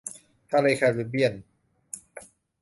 [0.51, 1.33] ทะเลแคริบเบียน